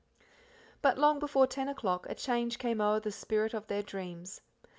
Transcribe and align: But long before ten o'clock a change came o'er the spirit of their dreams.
But 0.81 0.97
long 0.97 1.19
before 1.19 1.45
ten 1.45 1.69
o'clock 1.69 2.07
a 2.09 2.15
change 2.15 2.57
came 2.57 2.81
o'er 2.81 2.99
the 2.99 3.11
spirit 3.11 3.53
of 3.53 3.67
their 3.67 3.83
dreams. 3.83 4.41